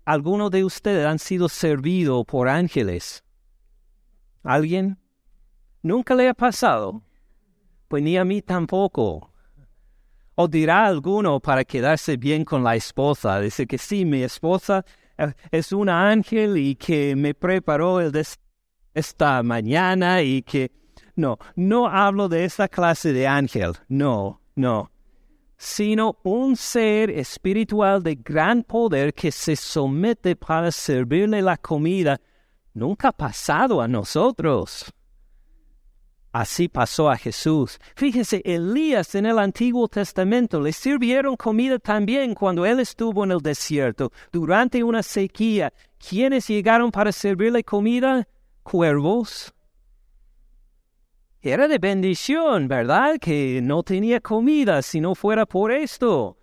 [0.05, 3.23] Algunos de ustedes han sido servidos por ángeles.
[4.41, 4.97] ¿Alguien?
[5.83, 7.03] ¿Nunca le ha pasado?
[7.89, 9.31] Pues ni a mí tampoco.
[10.33, 14.83] O dirá alguno para quedarse bien con la esposa, dice que sí, mi esposa
[15.19, 18.11] eh, es una ángel y que me preparó el
[18.95, 20.71] esta mañana y que...
[21.15, 24.89] No, no hablo de esa clase de ángel, no, no,
[25.57, 32.21] sino un ser espiritual de gran poder que se somete para servirle la comida.
[32.73, 34.93] Nunca ha pasado a nosotros.
[36.31, 37.79] Así pasó a Jesús.
[37.95, 43.39] Fíjese, Elías en el Antiguo Testamento le sirvieron comida también cuando él estuvo en el
[43.39, 45.73] desierto, durante una sequía.
[45.97, 48.27] ¿Quiénes llegaron para servirle comida?
[48.61, 49.51] Cuervos.
[51.47, 53.17] Era de bendición, ¿verdad?
[53.19, 56.37] Que no tenía comida si no fuera por esto.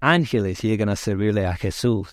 [0.00, 2.08] Ángeles llegan a servirle a Jesús.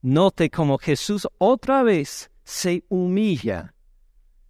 [0.00, 3.72] Note cómo Jesús otra vez se humilla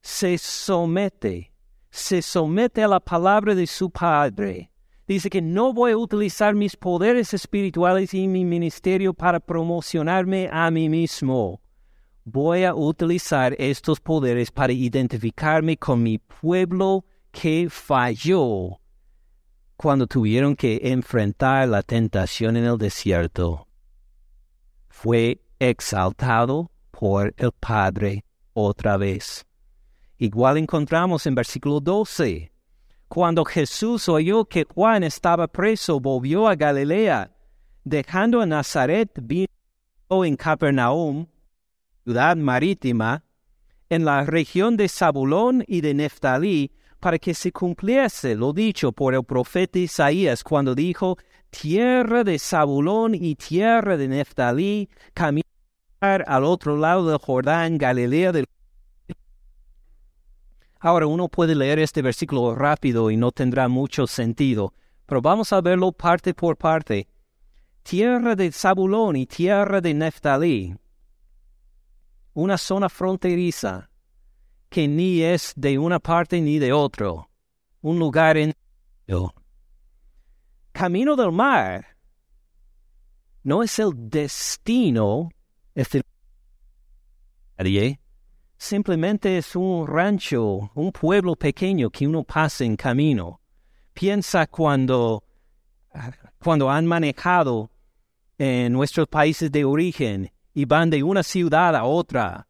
[0.03, 1.53] se somete,
[1.91, 4.71] se somete a la palabra de su Padre.
[5.07, 10.71] Dice que no voy a utilizar mis poderes espirituales y mi ministerio para promocionarme a
[10.71, 11.61] mí mismo.
[12.25, 18.79] Voy a utilizar estos poderes para identificarme con mi pueblo que falló
[19.77, 23.67] cuando tuvieron que enfrentar la tentación en el desierto.
[24.89, 29.45] Fue exaltado por el Padre otra vez.
[30.19, 32.53] Igual encontramos en versículo 12.
[33.09, 37.33] Cuando Jesús oyó que Juan estaba preso, volvió a Galilea,
[37.83, 39.49] dejando a Nazaret, vino
[40.09, 41.27] en Capernaum,
[42.05, 43.25] ciudad marítima,
[43.89, 49.15] en la región de Zabulón y de Neftalí, para que se cumpliese lo dicho por
[49.15, 51.19] el profeta Isaías cuando dijo,
[51.51, 55.45] tierra de Zabulón y tierra de Neftalí, caminar
[56.01, 58.47] al otro lado del Jordán, Galilea del
[60.81, 64.75] Ahora uno puede leer este versículo rápido y no tendrá mucho sentido,
[65.07, 67.07] pero vamos a verlo parte por parte.
[67.85, 70.75] Tierra de Zabulón y tierra de Neftalí,
[72.35, 73.91] una zona fronteriza
[74.69, 77.29] que ni es de una parte ni de otro,
[77.83, 78.55] un lugar en...
[80.73, 81.87] Camino del mar
[83.43, 85.29] no es el destino,
[85.75, 86.03] es el
[88.57, 93.41] simplemente es un rancho, un pueblo pequeño que uno pasa en camino.
[93.93, 95.25] Piensa cuando,
[96.43, 97.71] cuando han manejado
[98.39, 102.47] en nuestros países de origen y van de una ciudad a otra.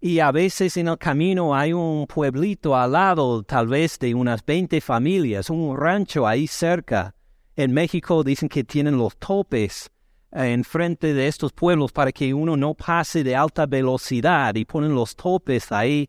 [0.00, 4.44] Y a veces en el camino hay un pueblito al lado, tal vez de unas
[4.44, 7.14] 20 familias, un rancho ahí cerca.
[7.54, 9.90] En México dicen que tienen los topes
[10.32, 14.94] en frente de estos pueblos para que uno no pase de alta velocidad y ponen
[14.94, 16.08] los topes ahí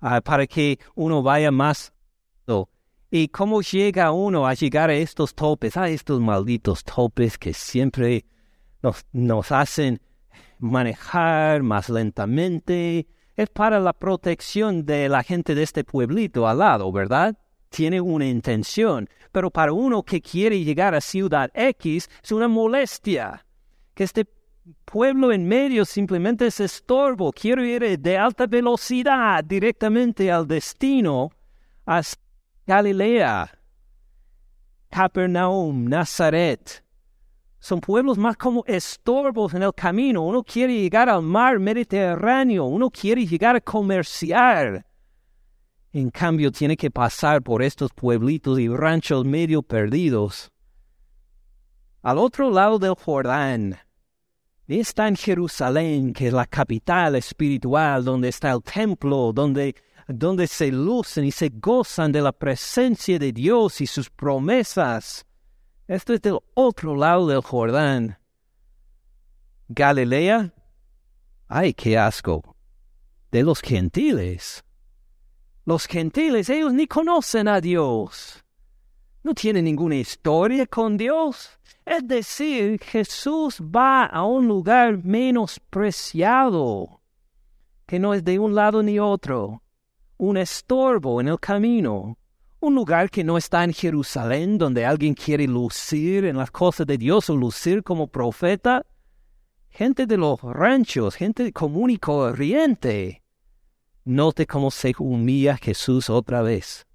[0.00, 1.92] ah, para que uno vaya más.
[3.14, 5.76] ¿Y cómo llega uno a llegar a estos topes?
[5.76, 8.24] A estos malditos topes que siempre
[9.12, 10.00] nos hacen
[10.62, 13.06] manejar más lentamente.
[13.36, 17.36] Es para la protección de la gente de este pueblito al lado, ¿verdad?
[17.68, 23.44] Tiene una intención, pero para uno que quiere llegar a Ciudad X es una molestia
[23.94, 24.26] que este
[24.84, 27.32] pueblo en medio simplemente es estorbo.
[27.32, 31.30] Quiero ir de alta velocidad directamente al destino,
[31.86, 32.02] a
[32.66, 33.50] Galilea,
[34.90, 36.81] Capernaum, Nazaret.
[37.62, 40.22] Son pueblos más como estorbos en el camino.
[40.22, 44.84] Uno quiere llegar al mar Mediterráneo, uno quiere llegar a comerciar.
[45.92, 50.50] En cambio, tiene que pasar por estos pueblitos y ranchos medio perdidos
[52.02, 53.78] al otro lado del Jordán.
[54.66, 59.76] Está en Jerusalén, que es la capital espiritual, donde está el templo, donde,
[60.08, 65.24] donde se lucen y se gozan de la presencia de Dios y sus promesas.
[65.92, 68.16] Esto es del otro lado del Jordán.
[69.68, 70.54] Galilea,
[71.48, 72.56] ay, qué asco,
[73.30, 74.64] de los gentiles.
[75.66, 78.42] Los gentiles, ellos ni conocen a Dios.
[79.22, 81.58] no tiene ninguna historia con Dios.
[81.84, 87.02] Es decir, Jesús va a un lugar menospreciado,
[87.84, 89.62] que no es de un lado ni otro,
[90.16, 92.16] un estorbo en el camino,
[92.62, 96.96] un lugar que no está en Jerusalén donde alguien quiere lucir en las cosas de
[96.96, 98.86] Dios o lucir como profeta.
[99.68, 103.22] Gente de los ranchos, gente común y corriente.
[104.04, 106.86] Note cómo se humilla Jesús otra vez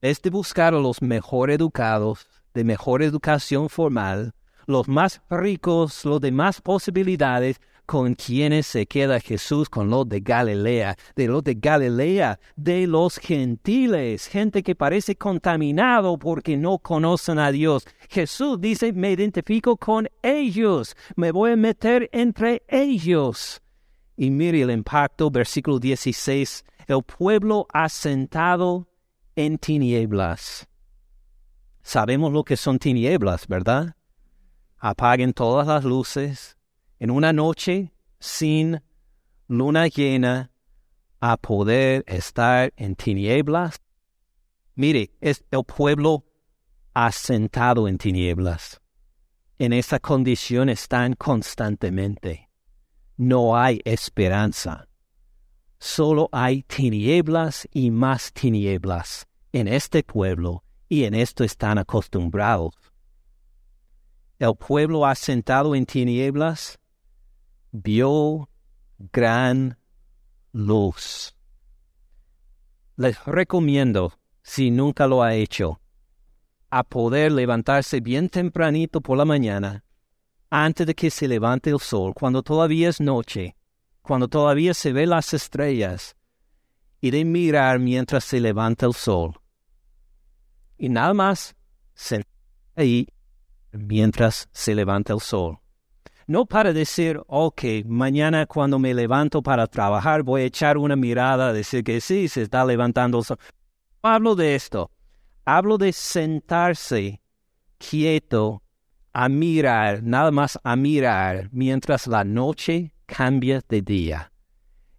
[0.00, 4.34] es de buscar a los mejor educados, de mejor educación formal,
[4.66, 10.20] los más ricos, los de más posibilidades, con quienes se queda Jesús con los de
[10.20, 17.38] Galilea, de los de Galilea, de los gentiles, gente que parece contaminado porque no conocen
[17.38, 17.86] a Dios.
[18.10, 23.62] Jesús dice, me identifico con ellos, me voy a meter entre ellos.
[24.18, 28.86] Y mire el impacto, versículo 16, el pueblo asentado
[29.34, 30.68] en tinieblas.
[31.80, 33.96] Sabemos lo que son tinieblas, ¿verdad?
[34.76, 36.57] Apaguen todas las luces
[36.98, 38.80] en una noche sin
[39.46, 40.50] luna llena
[41.20, 43.80] a poder estar en tinieblas.
[44.74, 46.24] Mire, es el pueblo
[46.94, 48.80] asentado en tinieblas.
[49.58, 52.48] En esa condición están constantemente.
[53.16, 54.88] No hay esperanza.
[55.80, 62.74] Solo hay tinieblas y más tinieblas en este pueblo y en esto están acostumbrados.
[64.38, 66.78] El pueblo asentado en tinieblas
[67.72, 68.48] vio
[68.98, 69.78] gran
[70.52, 71.34] luz.
[72.96, 74.12] Les recomiendo,
[74.42, 75.80] si nunca lo ha hecho,
[76.70, 79.84] a poder levantarse bien tempranito por la mañana,
[80.50, 83.56] antes de que se levante el sol, cuando todavía es noche,
[84.02, 86.16] cuando todavía se ven las estrellas,
[87.00, 89.40] y de mirar mientras se levanta el sol.
[90.76, 91.54] Y nada más
[91.94, 92.32] sentar
[92.74, 93.08] ahí
[93.72, 95.58] mientras se levanta el sol.
[96.28, 101.54] No para decir, ok, mañana cuando me levanto para trabajar voy a echar una mirada,
[101.54, 103.22] decir que sí, se está levantando
[104.02, 104.90] hablo de esto.
[105.46, 107.22] Hablo de sentarse
[107.78, 108.62] quieto
[109.14, 114.30] a mirar, nada más a mirar, mientras la noche cambia de día.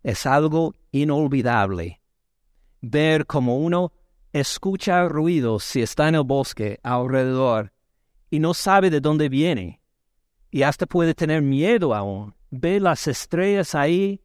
[0.01, 2.01] Es algo inolvidable.
[2.81, 3.91] Ver como uno
[4.33, 7.71] escucha ruidos si está en el bosque alrededor
[8.31, 9.78] y no sabe de dónde viene.
[10.51, 12.33] Y hasta puede tener miedo aún.
[12.49, 14.21] Ve las estrellas ahí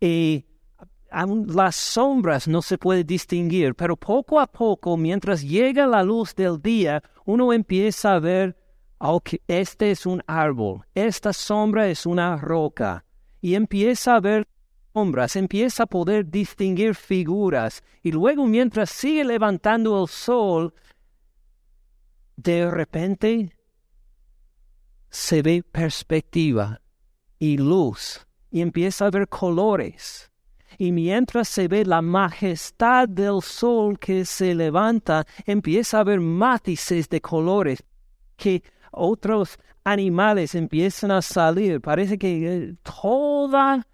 [0.00, 0.44] y
[1.10, 6.34] aún las sombras no se puede distinguir, pero poco a poco, mientras llega la luz
[6.34, 8.56] del día, uno empieza a ver,
[9.24, 13.04] que este es un árbol, esta sombra es una roca,
[13.40, 14.46] y empieza a ver
[14.92, 20.74] sombras, empieza a poder distinguir figuras y luego mientras sigue levantando el sol,
[22.36, 23.52] de repente
[25.10, 26.80] se ve perspectiva
[27.38, 30.30] y luz y empieza a ver colores.
[30.76, 37.08] Y mientras se ve la majestad del sol que se levanta, empieza a ver matices
[37.08, 37.82] de colores
[38.36, 41.80] que otros animales empiezan a salir.
[41.80, 43.86] Parece que eh, toda,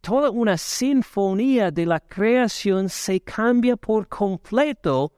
[0.00, 5.12] toda una sinfonía de la creación se cambia por completo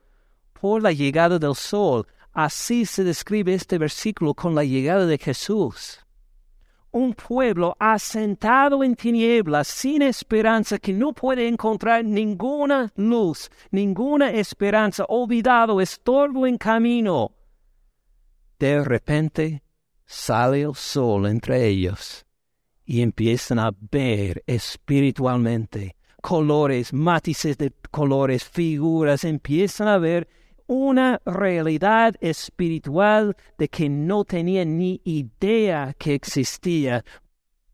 [0.52, 2.06] por la llegada del sol.
[2.40, 6.06] Así se describe este versículo con la llegada de Jesús.
[6.92, 15.04] Un pueblo asentado en tinieblas, sin esperanza, que no puede encontrar ninguna luz, ninguna esperanza,
[15.08, 17.32] olvidado, estorbo en camino.
[18.56, 19.64] De repente
[20.06, 22.24] sale el sol entre ellos
[22.84, 30.28] y empiezan a ver espiritualmente colores, matices de colores, figuras, empiezan a ver
[30.68, 37.04] una realidad espiritual de que no tenían ni idea que existía.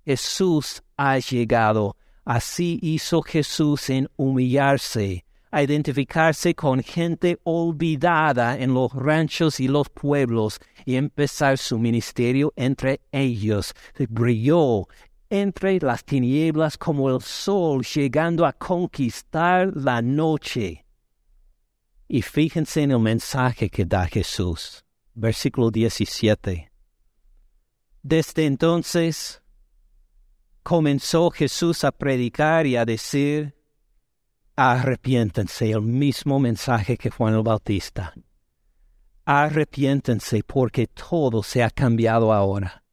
[0.06, 1.96] Jesús ha llegado.
[2.24, 5.24] Así hizo Jesús en humillarse
[5.54, 12.52] a identificarse con gente olvidada en los ranchos y los pueblos y empezar su ministerio
[12.56, 13.72] entre ellos.
[14.08, 14.88] Brilló
[15.30, 20.83] entre las tinieblas como el sol llegando a conquistar la noche.
[22.06, 24.84] Y fíjense en el mensaje que da Jesús.
[25.14, 26.70] Versículo 17.
[28.02, 29.42] Desde entonces
[30.62, 33.54] comenzó Jesús a predicar y a decir,
[34.56, 38.14] arrepiéntense, el mismo mensaje que Juan el Bautista.
[39.24, 42.83] Arrepiéntense porque todo se ha cambiado ahora.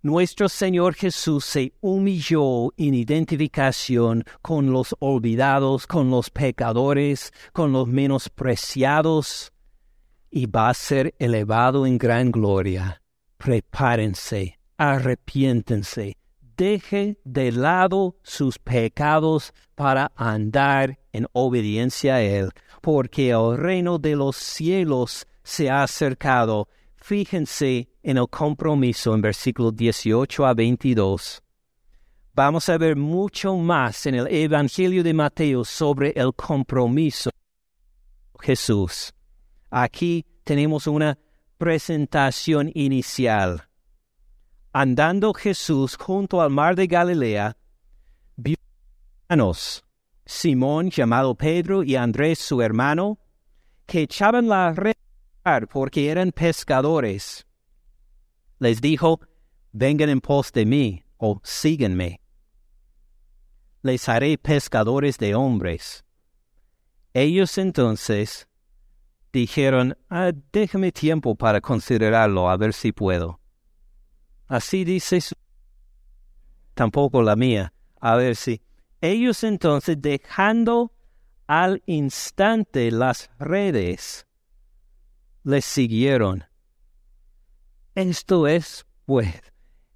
[0.00, 7.88] Nuestro Señor Jesús se humilló en identificación con los olvidados, con los pecadores, con los
[7.88, 9.52] menospreciados,
[10.30, 13.02] y va a ser elevado en gran gloria.
[13.38, 16.16] Prepárense, arrepiéntense,
[16.56, 22.50] deje de lado sus pecados para andar en obediencia a Él,
[22.82, 26.68] porque el reino de los cielos se ha acercado.
[27.08, 31.42] Fíjense en el compromiso en versículos 18 a 22.
[32.34, 37.30] Vamos a ver mucho más en el Evangelio de Mateo sobre el compromiso
[38.38, 39.14] Jesús.
[39.70, 41.18] Aquí tenemos una
[41.56, 43.66] presentación inicial.
[44.74, 47.56] Andando Jesús junto al mar de Galilea,
[48.36, 48.56] vio
[49.30, 49.82] hermanos,
[50.26, 53.18] Simón llamado Pedro y Andrés su hermano,
[53.86, 54.92] que echaban la red
[55.68, 57.46] porque eran pescadores.
[58.58, 59.20] Les dijo,
[59.72, 62.20] vengan en pos de mí o síguenme.
[63.82, 66.04] Les haré pescadores de hombres.
[67.14, 68.46] Ellos entonces
[69.32, 70.32] dijeron, ah,
[70.92, 73.40] tiempo para considerarlo, a ver si puedo.
[74.46, 75.34] Así dice su...
[76.74, 78.60] tampoco la mía, a ver si.
[79.00, 80.92] Ellos entonces, dejando
[81.46, 84.27] al instante las redes,
[85.48, 86.44] les siguieron.
[87.94, 89.34] Esto es, pues,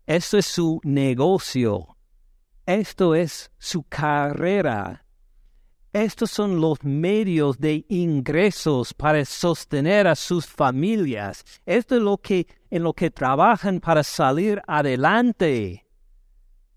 [0.07, 1.99] esto es su negocio,
[2.65, 5.05] esto es su carrera,
[5.93, 11.45] estos son los medios de ingresos para sostener a sus familias.
[11.67, 15.87] Esto es lo que en lo que trabajan para salir adelante.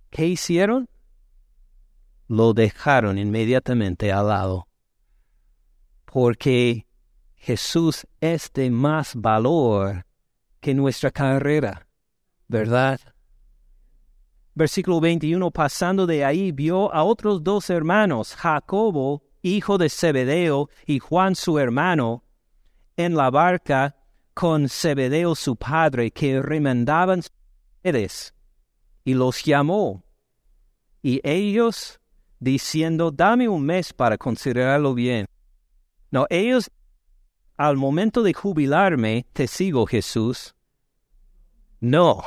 [0.09, 0.89] ¿Qué hicieron?
[2.27, 4.67] Lo dejaron inmediatamente al lado.
[6.03, 6.84] Porque
[7.45, 10.03] Jesús es de más valor
[10.59, 11.87] que nuestra carrera,
[12.47, 12.99] ¿verdad?
[14.55, 20.97] Versículo 21, pasando de ahí, vio a otros dos hermanos, Jacobo, hijo de Zebedeo, y
[20.97, 22.23] Juan su hermano,
[22.97, 23.95] en la barca
[24.33, 27.31] con Zebedeo su padre, que remendaban sus
[27.83, 28.33] redes,
[29.03, 30.03] y los llamó.
[31.03, 31.99] Y ellos,
[32.39, 35.27] diciendo, dame un mes para considerarlo bien.
[36.09, 36.71] No, ellos,
[37.57, 40.55] al momento de jubilarme, te sigo, Jesús.
[41.79, 42.23] No,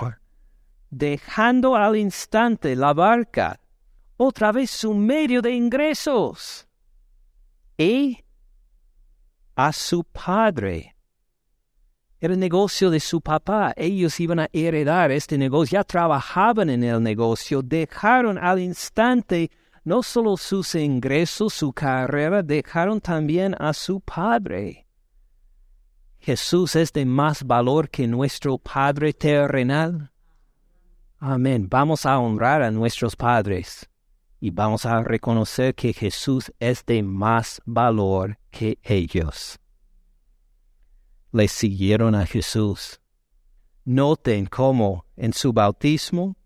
[0.90, 3.60] dejando al instante la barca,
[4.16, 6.66] otra vez su medio de ingresos,
[7.76, 8.24] y
[9.54, 10.96] a su padre.
[12.20, 13.72] Era el negocio de su papá.
[13.76, 15.78] Ellos iban a heredar este negocio.
[15.78, 17.62] Ya trabajaban en el negocio.
[17.62, 19.52] Dejaron al instante
[19.84, 24.87] no solo sus ingresos, su carrera, dejaron también a su padre.
[26.18, 30.12] Jesús es de más valor que nuestro Padre terrenal.
[31.18, 31.68] Amén.
[31.68, 33.88] Vamos a honrar a nuestros padres
[34.40, 39.58] y vamos a reconocer que Jesús es de más valor que ellos.
[41.32, 43.00] Le siguieron a Jesús.
[43.84, 46.36] Noten cómo en su bautismo,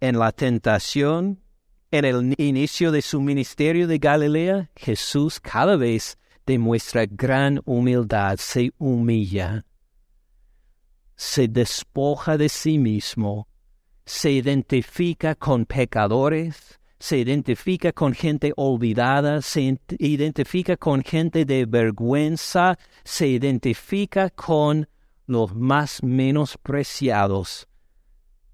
[0.00, 1.42] en la tentación,
[1.90, 6.16] en el inicio de su ministerio de Galilea, Jesús cada vez
[6.52, 9.64] demuestra gran humildad, se humilla,
[11.16, 13.46] se despoja de sí mismo
[14.10, 22.76] se identifica con pecadores, se identifica con gente olvidada, se identifica con gente de vergüenza,
[23.04, 24.88] se identifica con
[25.26, 27.68] los más menospreciados,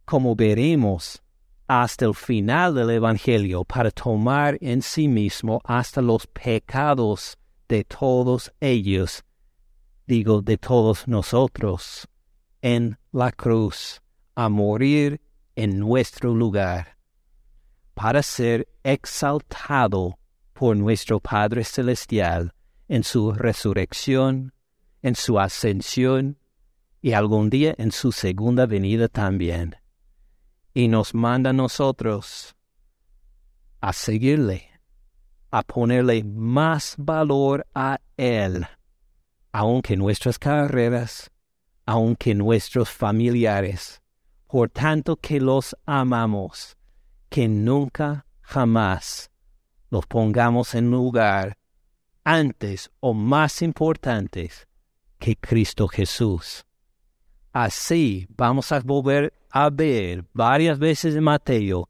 [0.04, 1.22] como veremos
[1.66, 7.38] hasta el final del Evangelio, para tomar en sí mismo hasta los pecados
[7.68, 9.24] de todos ellos,
[10.06, 12.08] digo de todos nosotros,
[12.62, 14.00] en la cruz,
[14.34, 15.20] a morir
[15.54, 16.98] en nuestro lugar,
[17.94, 20.18] para ser exaltado
[20.52, 22.52] por nuestro Padre Celestial
[22.88, 24.52] en su resurrección,
[25.02, 26.38] en su ascensión
[27.00, 29.76] y algún día en su segunda venida también.
[30.74, 32.56] Y nos manda a nosotros
[33.80, 34.70] a seguirle,
[35.50, 38.66] a ponerle más valor a Él,
[39.52, 41.30] aunque nuestras carreras,
[41.84, 44.02] aunque nuestros familiares,
[44.46, 46.76] por tanto que los amamos,
[47.28, 49.30] que nunca jamás
[49.90, 51.56] los pongamos en lugar
[52.24, 54.66] antes o más importantes
[55.18, 56.64] que Cristo Jesús.
[57.52, 61.88] Así vamos a volver a ver varias veces en Mateo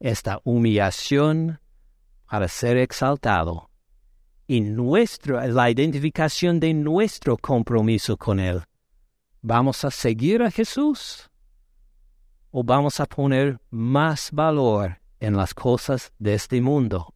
[0.00, 1.60] esta humillación
[2.32, 3.68] para ser exaltado
[4.46, 8.62] y nuestra, la identificación de nuestro compromiso con Él.
[9.42, 11.28] ¿Vamos a seguir a Jesús?
[12.50, 17.14] o vamos a poner más valor en las cosas de este mundo?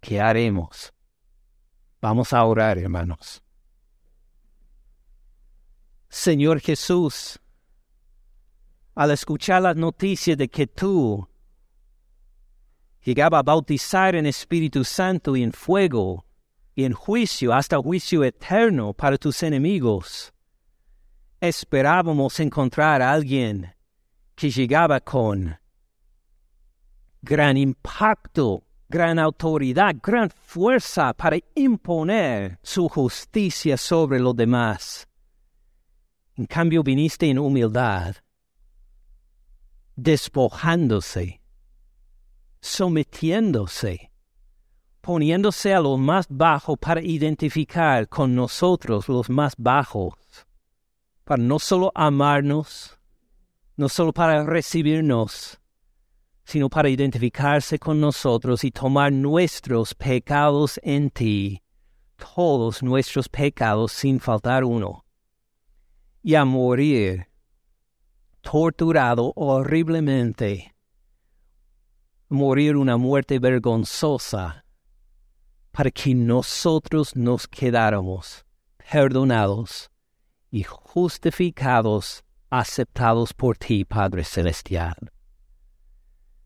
[0.00, 0.94] ¿Qué haremos?
[2.00, 3.42] Vamos a orar, hermanos.
[6.08, 7.38] Señor Jesús,
[8.94, 11.28] al escuchar las noticias de que tú
[13.04, 16.24] llegaba a bautizar en Espíritu Santo y en fuego
[16.74, 20.32] y en juicio hasta juicio eterno para tus enemigos,
[21.40, 23.74] esperábamos encontrar a alguien
[24.34, 25.58] que llegaba con
[27.20, 35.06] gran impacto, gran autoridad, gran fuerza para imponer su justicia sobre los demás.
[36.36, 38.16] En cambio viniste en humildad,
[39.94, 41.41] despojándose,
[42.62, 44.12] sometiéndose,
[45.00, 50.14] poniéndose a lo más bajo para identificar con nosotros los más bajos,
[51.24, 52.98] para no solo amarnos,
[53.76, 55.60] no solo para recibirnos,
[56.44, 61.62] sino para identificarse con nosotros y tomar nuestros pecados en ti,
[62.16, 65.04] todos nuestros pecados sin faltar uno,
[66.22, 67.26] y a morir
[68.40, 70.71] torturado horriblemente,
[72.32, 74.64] morir una muerte vergonzosa,
[75.70, 78.44] para que nosotros nos quedáramos
[78.90, 79.90] perdonados
[80.50, 84.96] y justificados, aceptados por ti, Padre Celestial.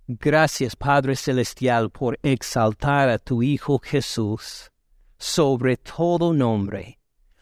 [0.09, 4.70] Gracias, Padre Celestial, por exaltar a tu Hijo Jesús
[5.18, 6.99] sobre todo nombre,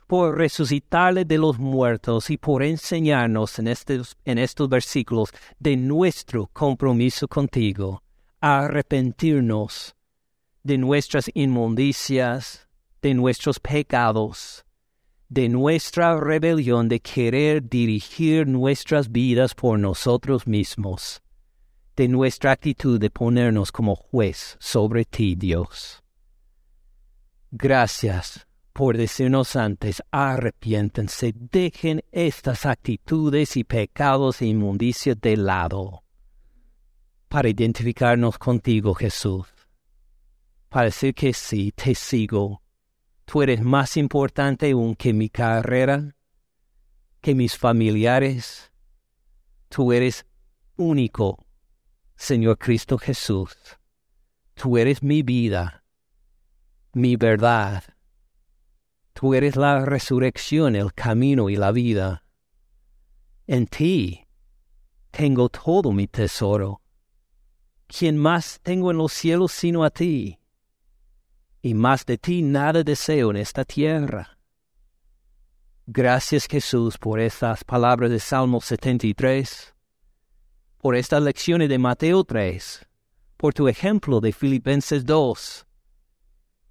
[0.07, 6.47] por resucitarle de los muertos y por enseñarnos en estos, en estos versículos de nuestro
[6.53, 8.04] compromiso contigo,
[8.45, 9.95] arrepentirnos
[10.63, 12.69] de nuestras inmundicias,
[13.01, 14.65] de nuestros pecados,
[15.29, 21.23] de nuestra rebelión de querer dirigir nuestras vidas por nosotros mismos
[21.97, 26.03] de nuestra actitud de ponernos como juez sobre ti, Dios.
[27.51, 36.04] Gracias por decirnos antes, arrepiéntense, dejen estas actitudes y pecados e inmundicias de lado,
[37.35, 39.49] para identificarnos contigo, Jesús,
[40.69, 42.63] para decir que sí, te sigo.
[43.25, 46.15] Tú eres más importante aún que mi carrera,
[47.21, 48.71] que mis familiares.
[49.69, 50.25] Tú eres
[50.77, 51.45] único
[52.15, 53.57] Señor Cristo Jesús,
[54.55, 55.83] tú eres mi vida,
[56.93, 57.83] mi verdad.
[59.13, 62.23] Tú eres la resurrección, el camino y la vida.
[63.49, 64.25] En ti
[65.11, 66.84] tengo todo mi tesoro.
[67.97, 70.39] ¿Quién más tengo en los cielos sino a ti?
[71.63, 74.39] Y más de ti nada deseo en esta tierra.
[75.87, 79.75] Gracias Jesús por estas palabras de Salmo 73
[80.85, 82.87] por estas lecciones de Mateo 3,
[83.39, 85.67] por tu ejemplo de Filipenses 2,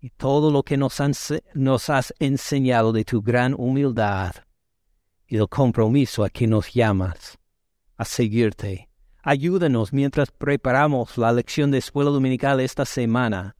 [0.01, 4.35] y todo lo que nos, has enseñado de tu gran humildad
[5.25, 7.39] y del compromiso a que nos llamas
[7.97, 8.92] a seguirte.
[9.25, 13.55] Ayúdanos mientras preparamos la lección de escuela dominical esta semana,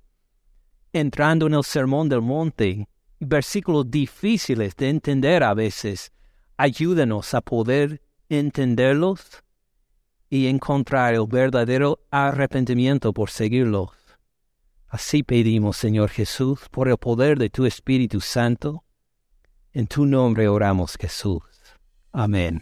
[0.91, 2.89] entrando en el Sermón del Monte,
[3.22, 6.11] versículos difíciles de entender a veces.
[6.57, 9.41] Ayúdanos a poder entenderlos
[10.30, 13.93] y encontrar el verdadero arrepentimiento por seguirlo.
[14.89, 18.84] Así pedimos, Señor Jesús, por el poder de tu Espíritu Santo.
[19.72, 21.41] En tu nombre oramos, Jesús.
[22.11, 22.61] Amén.